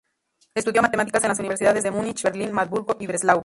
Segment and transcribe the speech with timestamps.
[0.55, 3.39] Estudió matemáticas en las universidades de Múnich, Berlín, Marburgo y Breslau.